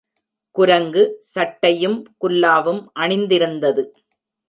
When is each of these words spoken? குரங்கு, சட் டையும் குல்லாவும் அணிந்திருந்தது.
குரங்கு, 0.55 1.03
சட் 1.19 1.57
டையும் 1.59 1.99
குல்லாவும் 2.21 2.81
அணிந்திருந்தது. 2.93 3.83